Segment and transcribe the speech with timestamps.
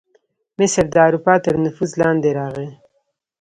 [0.57, 2.69] مصر د اروپا تر نفوذ لاندې راغی.